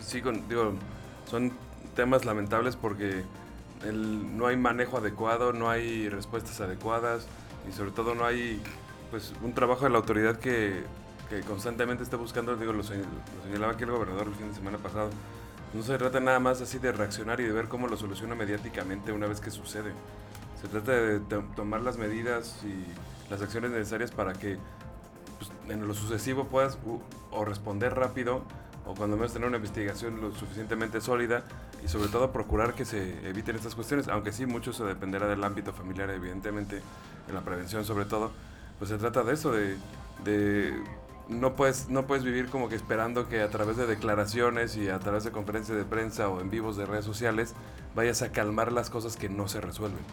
[0.00, 0.74] Sí, digo,
[1.28, 1.52] son
[1.94, 3.24] temas lamentables porque
[3.92, 7.26] no hay manejo adecuado, no hay respuestas adecuadas
[7.68, 8.60] y sobre todo no hay
[9.10, 10.82] pues un trabajo de la autoridad que,
[11.48, 15.10] constantemente está buscando, digo, lo, señalaba aquí el gobernador el fin de semana pasado,
[15.74, 19.12] no se trata nada más así de reaccionar y de ver cómo lo soluciona mediáticamente
[19.12, 19.92] una vez que sucede.
[20.60, 21.20] Se trata de
[21.56, 24.56] tomar las medidas y las acciones necesarias para que
[25.38, 26.78] pues, en lo sucesivo puedas
[27.30, 28.42] o responder rápido
[28.86, 31.42] o cuando menos tener una investigación lo suficientemente sólida
[31.84, 35.42] y sobre todo procurar que se eviten estas cuestiones, aunque sí mucho se dependerá del
[35.42, 36.82] ámbito familiar, evidentemente,
[37.28, 38.30] en la prevención sobre todo,
[38.78, 39.76] pues se trata de eso, de,
[40.24, 40.74] de
[41.28, 44.98] no puedes, no puedes vivir como que esperando que a través de declaraciones y a
[44.98, 47.54] través de conferencias de prensa o en vivos de redes sociales
[47.94, 50.04] vayas a calmar las cosas que no se resuelven.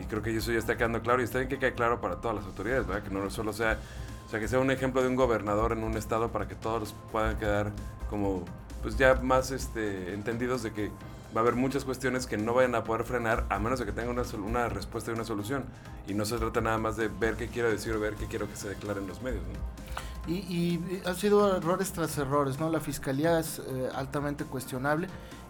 [0.00, 2.16] Y creo que eso ya está quedando claro y está bien que quede claro para
[2.16, 3.02] todas las autoridades, ¿verdad?
[3.02, 3.78] Que no solo sea,
[4.26, 6.94] o sea, que sea un ejemplo de un gobernador en un estado para que todos
[7.10, 7.72] puedan quedar
[8.08, 8.44] como,
[8.82, 10.90] pues ya más este, entendidos de que
[11.34, 13.92] va a haber muchas cuestiones que no vayan a poder frenar a menos de que
[13.92, 15.64] tengan una, una respuesta y una solución.
[16.06, 18.48] Y no se trata nada más de ver qué quiero decir o ver qué quiero
[18.48, 20.32] que se declare en los medios, ¿no?
[20.32, 22.70] Y, y, han sido errores tras errores, ¿no?
[22.70, 25.08] La fiscalía es eh, altamente cuestionable.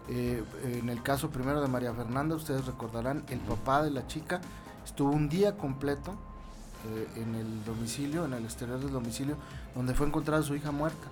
[0.09, 4.40] Eh, en el caso primero de María Fernanda, ustedes recordarán, el papá de la chica
[4.85, 6.16] estuvo un día completo
[6.88, 9.37] eh, en el domicilio, en el exterior del domicilio,
[9.75, 11.07] donde fue encontrada su hija muerta.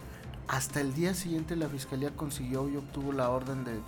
[0.48, 3.78] Hasta el día siguiente la fiscalía consiguió y obtuvo la orden de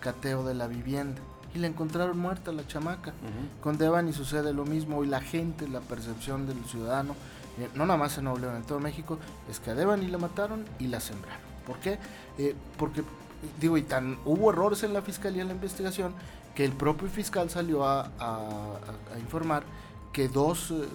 [0.00, 1.20] cateo de la vivienda
[1.54, 3.14] y la encontraron muerta la chamaca.
[3.62, 7.14] Con Devani sucede lo mismo y la gente, la percepción del ciudadano
[7.58, 9.18] eh, no nada más en Nuevo León, en todo México,
[9.50, 11.40] es que a Devani la mataron y la sembraron.
[11.66, 11.98] ¿Por qué?
[12.38, 13.02] Eh, porque,
[13.60, 16.12] digo, y tan hubo errores en la fiscalía en la investigación
[16.54, 18.08] que el propio fiscal salió a,
[19.20, 19.62] informar
[20.12, 20.86] que dos eh,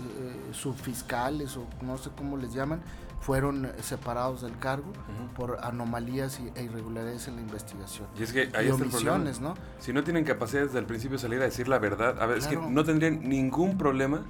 [0.51, 2.81] subfiscales, o no sé cómo les llaman,
[3.21, 4.91] fueron separados del cargo
[5.35, 8.07] por anomalías e irregularidades en la investigación.
[8.19, 9.55] Y es que hay omisiones, ¿no?
[9.79, 12.39] Si no tienen capacidad desde el principio de salir a decir la verdad, a ver,
[12.39, 14.21] es que no tendrían ningún problema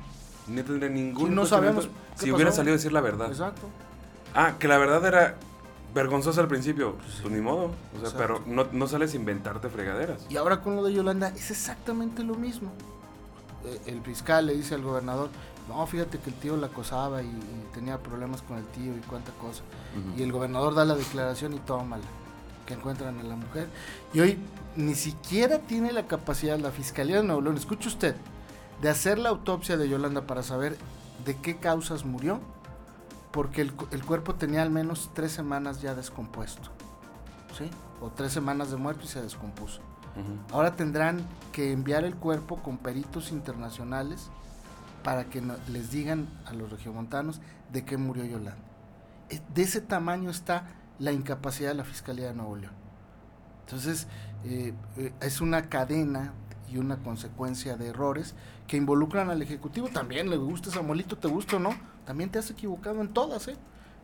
[0.47, 3.29] no tendría ningún no sabemos si hubiera salido a decir la verdad.
[3.29, 3.67] Exacto.
[4.33, 5.35] Ah, que la verdad era
[5.93, 6.95] vergonzosa al principio.
[7.21, 7.71] Pues ni modo.
[7.95, 10.25] O sea, pero no, no sales a inventarte fregaderas.
[10.29, 12.71] Y ahora con lo de Yolanda es exactamente lo mismo.
[13.65, 15.29] Eh, el fiscal le dice al gobernador,
[15.71, 17.31] no, fíjate que el tío la acosaba y,
[17.73, 19.63] tenía problemas con el tío y cuánta cosa.
[20.17, 22.03] Y el gobernador da la declaración y tómala,
[22.65, 23.69] que encuentran a la mujer.
[24.13, 24.37] Y hoy
[24.75, 28.15] ni siquiera tiene la capacidad la Fiscalía de Nuevo León, escuche usted,
[28.81, 30.77] de hacer la autopsia de Yolanda para saber
[31.23, 32.41] de qué causas murió,
[33.31, 36.69] porque el, cuerpo tenía al menos tres semanas ya descompuesto,
[37.57, 37.69] ¿sí?
[38.01, 39.79] O tres semanas de muerto y se descompuso.
[40.51, 44.29] Ahora tendrán que enviar el cuerpo con peritos internacionales
[45.03, 48.57] para que les digan a los regiomontanos de qué murió Yolanda.
[49.29, 50.67] E, de ese tamaño está
[50.99, 52.73] la incapacidad de la Fiscalía de Nuevo León.
[53.65, 54.07] Entonces,
[54.43, 56.33] eh, eh, es una cadena
[56.71, 58.35] y una consecuencia de errores
[58.67, 59.89] que involucran al Ejecutivo.
[59.89, 63.55] También le gusta Samuelito, te gusta o no, también te has equivocado en todas, ¿eh?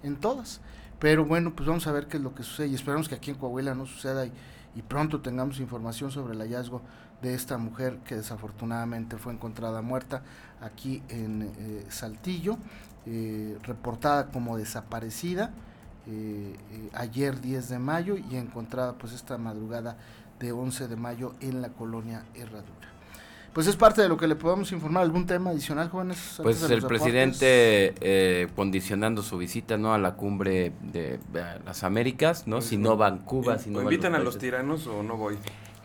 [0.04, 0.62] En todas.
[1.00, 3.32] Pero bueno, pues vamos a ver qué es lo que sucede y esperamos que aquí
[3.32, 4.32] en Coahuila no suceda y,
[4.88, 6.84] pronto tengamos información sobre el hallazgo
[7.22, 10.22] de esta mujer que desafortunadamente fue encontrada muerta
[10.62, 12.58] aquí en eh, Saltillo,
[13.06, 15.52] eh, reportada como desaparecida
[16.10, 16.56] eh,
[16.94, 19.98] ayer 10 de mayo y encontrada pues esta madrugada
[20.40, 22.88] de 11 de mayo en la colonia Herradura.
[23.52, 25.04] Pues es parte de lo que le podemos informar.
[25.04, 26.40] ¿Algún tema adicional, jóvenes?
[26.42, 31.20] Pues el presidente eh, condicionando su visita no a la cumbre de,
[31.66, 32.58] las Américas, ¿no?
[32.58, 35.38] Pues si no van Cuba, si no invitan a los tiranos o no voy?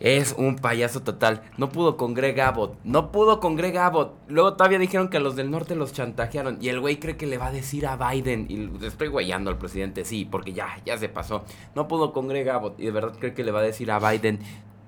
[0.02, 1.42] Es un payaso total.
[1.58, 2.76] No pudo con Greg Abbott.
[2.82, 4.14] No pudo con Greg Abbott.
[4.26, 6.58] Luego todavía dijeron que a los del norte los chantajearon.
[6.60, 8.46] Y el güey cree que le va a decir a Biden.
[8.48, 11.44] Y estoy guayando al presidente, sí, porque ya, ya se pasó.
[11.76, 12.80] No pudo con Greg Abbott.
[12.80, 14.40] Y de verdad cree que le va a decir a Biden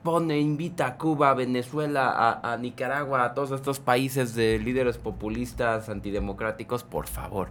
[0.02, 5.88] pone, invita a Cuba, a Venezuela, a, Nicaragua, a todos estos países de líderes populistas,
[5.88, 7.48] antidemocráticos, por favor,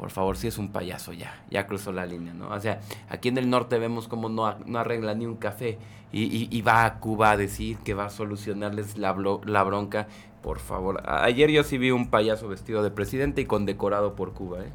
[0.00, 2.48] por favor, si es un payaso ya, ya cruzó la línea, ¿no?
[2.48, 5.78] O sea, aquí en el norte vemos cómo no, no arregla ni un café
[6.10, 10.08] y, va a Cuba a decir que va a solucionarles la, la bronca,
[10.42, 11.02] por favor.
[11.06, 14.72] ayer yo sí vi un payaso vestido de presidente y condecorado por Cuba, ¿eh?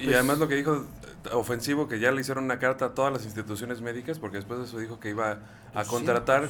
[0.00, 0.86] y pues además lo que dijo
[1.32, 4.66] ofensivo que ya le hicieron una carta a todas las instituciones médicas porque después de
[4.66, 5.38] eso dijo que iba
[5.74, 6.48] a contratar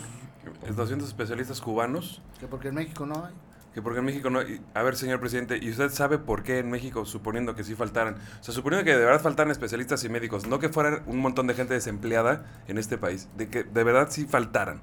[0.77, 2.21] 200 especialistas cubanos.
[2.39, 3.33] Que porque en México no hay.
[3.75, 4.61] Que porque en México no hay.
[4.75, 8.17] A ver, señor presidente, ¿y usted sabe por qué en México, suponiendo que sí faltaran?
[8.41, 11.47] O sea, suponiendo que de verdad faltaran especialistas y médicos, no que fuera un montón
[11.47, 14.83] de gente desempleada en este país, de que de verdad sí faltaran.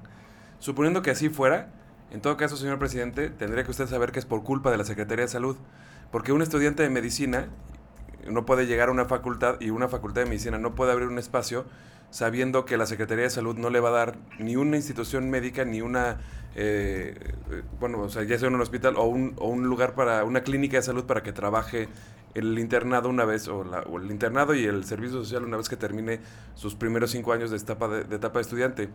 [0.58, 1.70] Suponiendo que así fuera,
[2.10, 4.84] en todo caso, señor presidente, tendría que usted saber que es por culpa de la
[4.84, 5.56] Secretaría de Salud.
[6.10, 7.48] Porque un estudiante de medicina
[8.28, 11.18] no puede llegar a una facultad y una facultad de medicina no puede abrir un
[11.18, 11.64] espacio
[12.10, 15.64] sabiendo que la Secretaría de Salud no le va a dar ni una institución médica
[15.64, 16.18] ni una,
[16.56, 17.34] eh,
[17.78, 20.76] bueno, o sea, ya sea un hospital o un, o un lugar para, una clínica
[20.76, 21.88] de salud para que trabaje
[22.34, 23.64] el internado una vez, o,
[23.96, 26.20] el internado y el servicio social una vez que termine
[26.54, 28.88] sus primeros cinco años de etapa de, etapa de estudiante.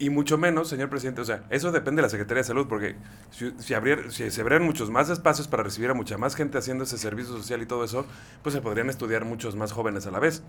[0.00, 2.94] Y mucho menos, señor presidente, o sea, eso depende de la Secretaría de Salud, porque
[3.30, 3.74] si, si,
[4.10, 7.36] si se abrieran muchos más espacios para recibir a mucha más gente haciendo ese servicio
[7.36, 8.06] social y todo eso,
[8.42, 10.44] pues se podrían estudiar muchos más jóvenes a la vez.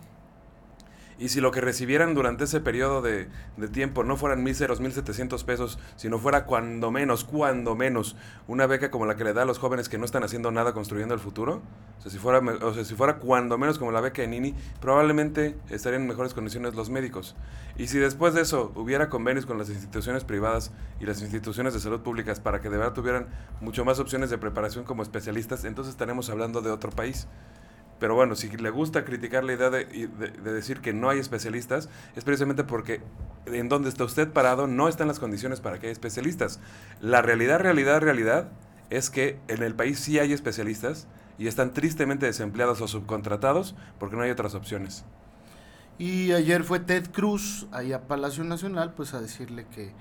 [1.20, 3.28] Y si lo que recibieran durante ese periodo de,
[3.74, 8.16] tiempo no fueran míseros 1.700 pesos, sino fuera cuando menos, cuando menos,
[8.48, 10.72] una beca como la que le da a los jóvenes que no están haciendo nada
[10.72, 11.62] construyendo el futuro,
[11.98, 14.56] o sea, si fuera, o sea, si fuera cuando menos como la beca de Nini,
[14.80, 17.36] probablemente estarían en mejores condiciones los médicos.
[17.78, 21.82] Y si después de eso hubiera convenios con las instituciones privadas y las instituciones de
[21.82, 23.28] salud públicas para que de verdad tuvieran
[23.60, 27.28] mucho más opciones de preparación como especialistas, entonces estaremos hablando de otro país.
[28.00, 29.86] Pero bueno, si le gusta criticar la idea de,
[30.44, 33.02] decir que no hay especialistas, es precisamente porque
[33.46, 36.62] en donde está usted parado no están las condiciones para que haya especialistas.
[37.02, 38.50] La realidad, realidad, realidad
[38.90, 41.08] es que en el país sí hay especialistas
[41.38, 45.04] y están tristemente desempleados o subcontratados porque no hay otras opciones.
[45.98, 49.92] Y ayer fue Ted Cruz ahí a Palacio Nacional pues a decirle que,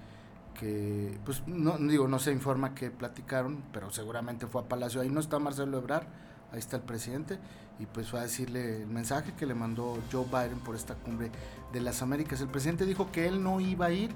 [0.54, 5.00] que pues no digo, no se informa que platicaron, pero seguramente fue a Palacio.
[5.00, 6.06] Ahí no está Marcelo Ebrar,
[6.52, 7.40] ahí está el presidente
[7.79, 11.31] y pues fue a decirle el mensaje que le mandó Joe Biden por esta cumbre
[11.73, 12.41] de las Américas.
[12.41, 14.11] El presidente dijo que él no iba a ir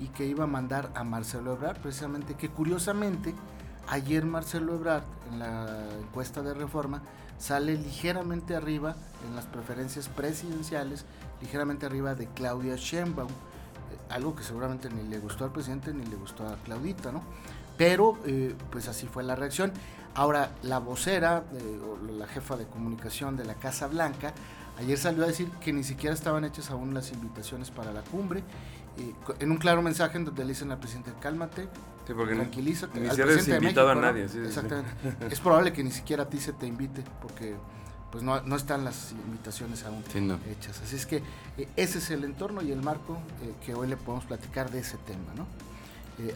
[0.00, 3.34] y que iba a mandar a Marcelo Ebrard, precisamente que curiosamente
[3.88, 7.02] ayer Marcelo Ebrard en la encuesta de reforma
[7.38, 8.96] sale ligeramente arriba
[9.28, 11.04] en las preferencias presidenciales,
[11.40, 13.34] ligeramente arriba de Claudia Sheinbaum, eh,
[14.10, 17.22] algo que seguramente ni le gustó al presidente ni le gustó a Claudita, ¿no?
[17.76, 19.72] Pero eh, pues así fue la reacción.
[20.14, 21.44] Ahora, la vocera,
[21.84, 24.34] o la jefa de comunicación de la Casa Blanca,
[24.78, 28.42] ayer salió a decir que ni siquiera estaban hechas aún las invitaciones para la cumbre,
[28.98, 31.66] eh, en un claro mensaje en donde le dicen al presidente, cálmate,
[32.06, 33.00] tranquilízate.
[33.00, 34.24] Ni siquiera invitado a nadie.
[34.24, 34.90] exactamente.
[35.30, 37.54] es probable que ni siquiera a ti se te invite, porque
[38.10, 40.04] pues no, están las invitaciones aún
[40.46, 40.82] hechas.
[40.82, 41.22] Así es que
[41.56, 44.80] eh, ese es el entorno y el marco eh, que hoy le podemos platicar de
[44.80, 45.46] ese tema, ¿no?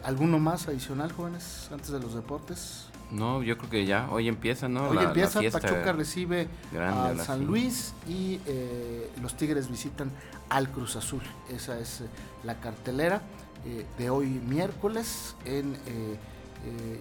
[0.03, 2.87] ¿Alguno más adicional, jóvenes, antes de los deportes?
[3.11, 4.89] No, yo creo que ya, hoy empieza, ¿no?
[4.89, 10.11] Hoy empieza, Pachuca recibe a San Luis y eh, los Tigres visitan
[10.49, 11.21] al Cruz Azul.
[11.49, 12.05] Esa es eh,
[12.43, 13.21] la cartelera
[13.65, 15.77] eh, de hoy miércoles en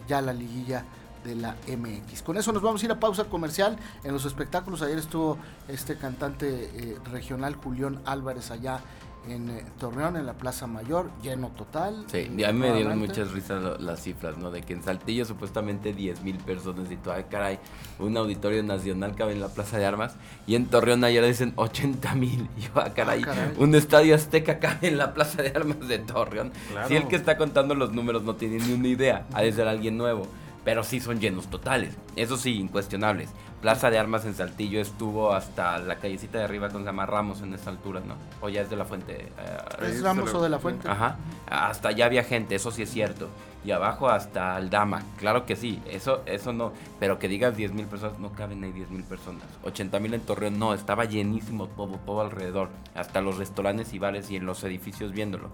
[0.07, 0.85] ya la liguilla
[1.27, 2.23] de la MX.
[2.23, 3.77] Con eso nos vamos a ir a pausa comercial.
[4.05, 8.81] En los espectáculos ayer estuvo este cantante regional Julián Álvarez allá
[9.29, 12.05] en eh, Torreón, en la Plaza Mayor, lleno total.
[12.11, 14.51] Sí, a mí me dieron muchas risas las cifras, ¿no?
[14.51, 17.59] De que en Saltillo supuestamente 10 mil personas y todo, ay, caray,
[17.99, 22.15] un auditorio nacional cabe en la Plaza de Armas y en Torreón ayer dicen 80
[22.15, 22.49] mil.
[22.57, 23.23] Y yo, ah, caray,
[23.59, 26.53] un estadio azteca cabe en la Plaza de Armas de Torreón.
[26.89, 29.69] Si el que está contando los números no tiene ni una idea, ha de ser
[29.69, 30.27] alguien nuevo
[30.66, 31.96] pero sí son llenos totales.
[32.16, 33.31] Eso sí, incuestionables.
[33.62, 37.40] Plaza de Armas en Saltillo estuvo hasta la callecita de arriba donde se llama Ramos
[37.40, 38.16] en esa altura, ¿no?
[38.40, 39.29] O ya es de la fuente.
[39.38, 40.88] Eh, ¿Es Ramos o de la fuente?
[40.88, 41.18] Ajá.
[41.48, 43.29] Hasta allá había gente, eso sí es cierto.
[43.64, 46.72] Y abajo hasta Aldama, claro que sí, eso, eso no.
[46.98, 49.44] Pero que digas 10 mil personas, no caben ahí 10 mil personas.
[49.62, 52.70] 80 mil en Torreón, no, estaba llenísimo todo, todo alrededor.
[52.96, 55.48] Hasta los restaurantes y bares y en los edificios viéndolo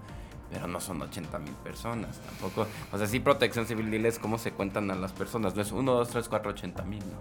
[0.53, 2.67] pero no son 80 mil personas tampoco.
[2.93, 5.57] O sea, sí, protección civil, diles cómo se cuentan a las personas.
[5.57, 7.17] No es 1, 2, 3, 4, 80 mil, ¿no?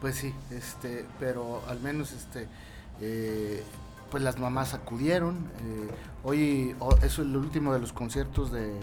[0.00, 2.48] Pues sí, este, pero al menos este,
[3.00, 3.62] eh,
[4.10, 5.36] pues las mamás acudieron.
[5.62, 5.88] Eh,
[6.24, 8.74] hoy eso es el último de los conciertos de,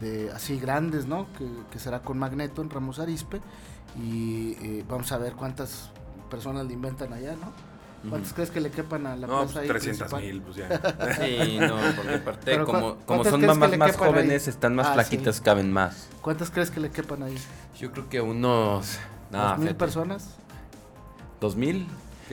[0.00, 1.26] de así grandes, ¿no?
[1.36, 3.42] Que, que, será con Magneto en Ramos Arispe.
[4.00, 5.90] Y eh, vamos a ver cuántas
[6.30, 7.75] personas le inventan allá, ¿no?
[8.08, 10.68] ¿Cuántos crees que le quepan a la no, plaza pues 300 mil, pues ya.
[11.20, 15.72] sí, no, porque aparte, como, como son mamás más jóvenes, están más ah, flaquitas, caben
[15.72, 16.08] más.
[16.20, 17.36] ¿Cuántas crees que le quepan ahí?
[17.78, 18.98] Yo creo que unos...
[19.30, 20.36] ¿Dos mil personas?
[21.40, 21.86] ¿Dos mil?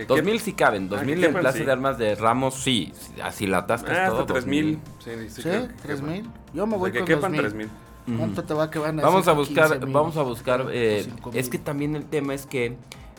[0.07, 3.45] Dos mil sí caben, dos ah, mil en Plaza de Armas de Ramos sí, así
[3.45, 4.25] la atascas ah, todo.
[4.25, 4.79] tres mil.
[5.03, 5.49] Sí, sí,
[5.81, 6.27] tres mil.
[6.53, 7.41] Yo me voy con dos mil.
[7.41, 7.69] tres mil.
[8.17, 8.93] ¿Cuánto te va a quedar?
[8.95, 12.75] Vamos a buscar, vamos a buscar, eh, es que también el tema es que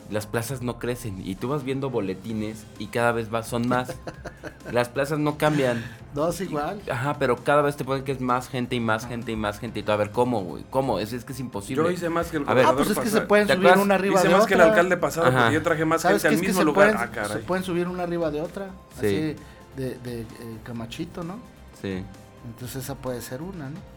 [0.09, 3.95] las plazas no crecen y tú vas viendo boletines y cada vez va, son más.
[4.71, 5.83] las plazas no cambian.
[6.13, 6.81] No, es igual.
[6.91, 9.59] Ajá, pero cada vez te ponen que es más gente y más gente y más
[9.59, 11.83] gente y tú a ver cómo, güey, cómo, es, es que es imposible.
[11.83, 14.19] Yo hice más que el gobernador Ah, pues es que se pueden subir una arriba
[14.19, 16.95] hice de más que el alcalde pasado porque yo traje más gente al mismo lugar.
[16.97, 17.37] ah, caray.
[17.37, 19.05] Se pueden subir una arriba de otra, sí.
[19.07, 19.35] así
[19.75, 20.25] de, de eh,
[20.63, 21.37] camachito, ¿no?
[21.81, 22.03] Sí.
[22.45, 23.95] Entonces esa puede ser una, ¿no?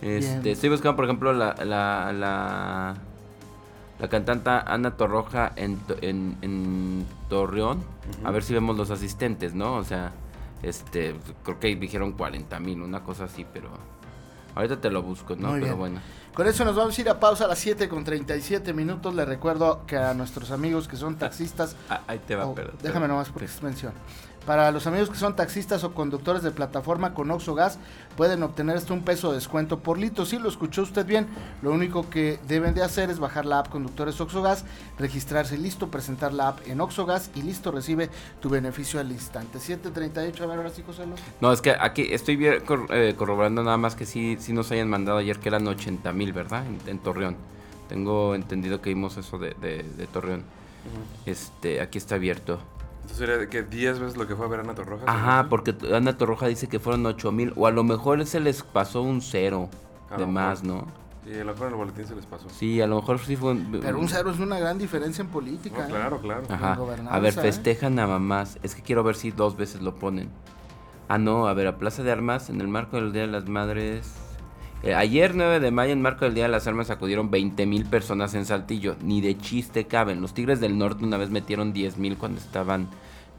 [0.00, 2.96] Este, estoy buscando, por ejemplo, la, la, la
[3.98, 7.82] la cantante Ana Torroja en, en, Torreón.
[8.24, 9.74] A ver si vemos los asistentes, ¿no?
[9.74, 10.12] O sea,
[10.62, 13.70] este, creo que dijeron 40 mil, una cosa así, pero
[14.54, 15.52] ahorita te lo busco, ¿no?
[15.52, 16.00] pero bueno.
[16.34, 19.14] Con eso nos vamos a ir a pausa a las 7 con 37 minutos.
[19.14, 21.76] Les recuerdo que a nuestros amigos que son taxistas.
[21.88, 23.94] Ah, ahí te va, oh, Déjame nomás porque es mención.
[24.46, 27.80] Para los amigos que son taxistas o conductores de plataforma con Oxogas,
[28.16, 30.24] pueden obtener hasta un peso de descuento por litro.
[30.24, 31.26] Si lo escuchó usted bien,
[31.62, 34.64] lo único que deben de hacer es bajar la app Conductores Oxogas,
[35.00, 38.08] registrarse listo, presentar la app en Oxogas y listo, recibe
[38.40, 39.58] tu beneficio al instante.
[39.58, 41.02] 738, a ver ahora sí, José
[41.40, 45.18] No, es que aquí estoy eh, corroborando nada más que sí, sí nos hayan mandado
[45.18, 46.64] ayer que eran 80 mil, ¿verdad?
[46.86, 47.36] En, Torreón.
[47.88, 50.44] Tengo entendido que vimos eso de, Torreón.
[51.26, 52.60] Este, aquí está abierto.
[53.06, 55.04] Entonces sería que 10 veces lo que fue a ver Ana Torroja.
[55.06, 58.64] Ajá, porque Ana Torroja dice que fueron 8 mil, o a lo mejor se les
[58.64, 59.68] pasó un cero
[60.18, 60.88] de más, ¿no?
[61.24, 62.48] Sí, a lo mejor en el boletín se les pasó.
[62.50, 65.84] Sí, a lo mejor sí fue Pero un cero es una gran diferencia en política.
[65.84, 65.88] ¿eh?
[65.88, 66.42] claro, claro.
[66.48, 66.78] Ajá.
[67.08, 67.42] A ver, ¿eh?
[67.42, 68.58] festejan a mamás.
[68.64, 70.28] Es que quiero ver si dos veces lo ponen.
[71.08, 73.48] Ah, no, a ver, a Plaza de Armas, en el marco del Día de las
[73.48, 74.25] Madres...
[74.82, 77.86] Eh, ayer 9 de mayo, en marco del Día de las Armas, acudieron 20 mil
[77.86, 78.96] personas en Saltillo.
[79.02, 80.20] Ni de chiste caben.
[80.20, 82.88] Los Tigres del Norte una vez metieron 10 mil cuando estaban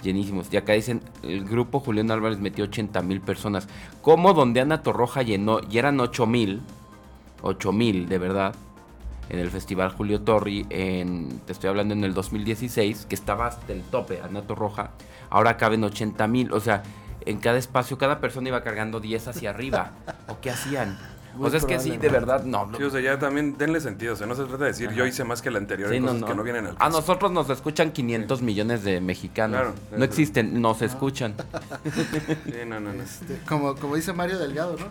[0.01, 0.47] llenísimos.
[0.51, 3.67] Y acá dicen, el grupo Julián Álvarez metió 80 mil personas.
[4.01, 6.61] ¿Cómo donde Ana Torroja llenó y eran 8 mil?
[7.41, 8.55] 8 mil, de verdad.
[9.29, 13.73] En el Festival Julio Torri, en, te estoy hablando en el 2016, que estaba hasta
[13.73, 14.91] el tope, Ana Torroja.
[15.29, 16.53] Ahora caben 80 mil.
[16.53, 16.83] O sea,
[17.25, 19.91] en cada espacio, cada persona iba cargando 10 hacia arriba.
[20.29, 20.97] ¿O qué hacían?
[21.37, 22.69] Pues es que sí, de verdad, no.
[22.77, 24.13] Sí, o sea, ya también denle sentido.
[24.13, 26.23] O sea, no se trata de decir yo hice más que el anterior y cosas
[26.23, 29.61] que no vienen al A nosotros nos escuchan 500 millones de mexicanos.
[29.61, 31.35] Claro, no existen, nos escuchan.
[32.45, 33.03] sí, no, no, no.
[33.03, 34.85] Este, como, como dice Mario Delgado, ¿no?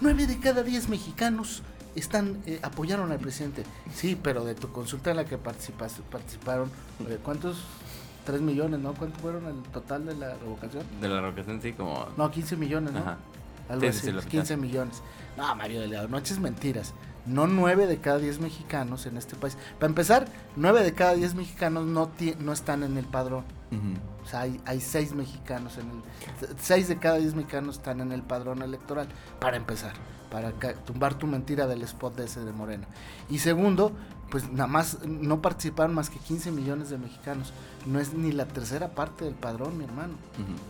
[0.00, 1.62] 9 de cada 10 mexicanos
[1.94, 3.64] están eh, apoyaron al presidente.
[3.94, 6.70] Sí, pero de tu consulta en la que participas, participaron,
[7.08, 7.64] eh, ¿cuántos?
[8.24, 8.94] 3 millones, ¿no?
[8.94, 10.84] ¿Cuánto fueron el total de la revocación?
[11.00, 12.06] De la revocación, sí, como...
[12.16, 13.00] No, 15 millones, ¿no?
[13.00, 13.18] Ajá.
[13.68, 15.02] Algo así, 15 millones.
[15.36, 16.94] No, Mario Delgado, no eches mentiras.
[17.24, 19.56] No 9 de cada 10 mexicanos en este país.
[19.78, 23.44] Para empezar, 9 de cada 10 mexicanos no, no están en el padrón.
[24.22, 26.56] O sea, hay, hay 6 mexicanos en el...
[26.58, 29.08] 6 de cada 10 mexicanos están en el padrón electoral,
[29.40, 29.92] para empezar.
[30.30, 30.52] Para
[30.84, 32.86] tumbar tu mentira del spot de ese de Morena.
[33.30, 33.92] Y segundo,
[34.32, 37.52] pues nada más no participaron más que 15 millones de mexicanos.
[37.84, 40.14] No es ni la tercera parte del padrón, mi hermano.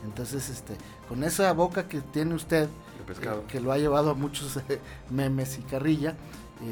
[0.04, 0.76] Entonces, este,
[1.08, 5.60] con esa boca que tiene usted, eh, que lo ha llevado a muchos eh, memes
[5.60, 6.16] y carrilla,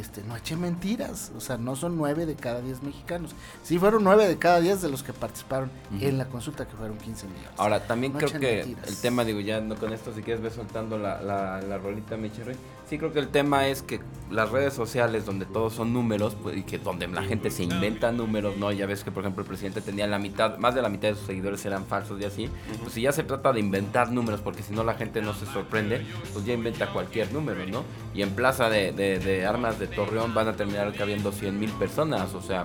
[0.01, 3.37] este, no eche mentiras, o sea, no son nueve de cada diez mexicanos.
[3.63, 6.99] Sí fueron nueve de cada diez de los que participaron en la consulta, que fueron
[6.99, 7.51] 15 millones.
[7.57, 10.99] Ahora, también creo que el tema, digo, ya no con esto, si quieres, ve soltando
[10.99, 12.57] la, la, la rolita, Michelle.
[12.91, 14.01] Sí, creo que el tema es que
[14.33, 18.11] las redes sociales, donde todos son números, pues, y que donde la gente se inventa
[18.11, 18.73] números, ¿no?
[18.73, 21.15] Ya ves que, por ejemplo, el presidente tenía la mitad, más de la mitad de
[21.15, 22.51] sus seguidores eran falsos y así.
[22.83, 25.47] Pues si ya se trata de inventar números, porque si no la gente no se
[25.47, 27.85] sorprende, pues ya inventa cualquier número, ¿no?
[28.13, 31.71] Y en Plaza de, de, de Armas de Torreón van a terminar cabiendo 100 mil
[31.71, 32.65] personas, o sea,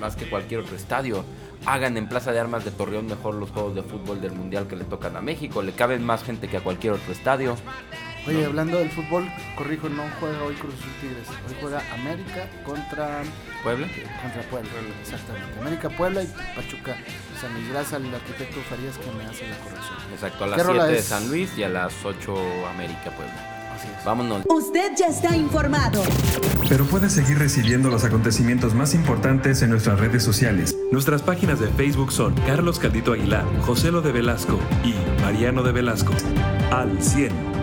[0.00, 1.22] más que cualquier otro estadio.
[1.66, 4.76] Hagan en Plaza de Armas de Torreón mejor los juegos de fútbol del Mundial que
[4.76, 7.56] le tocan a México, le caben más gente que a cualquier otro estadio.
[8.26, 11.28] Oye, hablando del fútbol, corrijo, no juega hoy Cruz Azul Tigres.
[11.28, 13.22] Hoy juega América contra
[13.62, 13.86] Puebla.
[14.22, 14.70] Contra Puebla,
[15.02, 15.60] exactamente.
[15.60, 16.96] América, Puebla y Pachuca.
[17.38, 19.98] San Luis, gracias al arquitecto Farías que me hace la corrección.
[20.10, 22.34] Exacto, a las 7 de San Luis y a las 8
[22.70, 23.50] América, Puebla.
[23.74, 24.04] Así es.
[24.04, 24.42] Vámonos.
[24.48, 26.02] Usted ya está informado.
[26.66, 30.74] Pero puede seguir recibiendo los acontecimientos más importantes en nuestras redes sociales.
[30.90, 35.72] Nuestras páginas de Facebook son Carlos Caldito Aguilar, José Lo de Velasco y Mariano de
[35.72, 36.14] Velasco.
[36.70, 37.53] Al 100.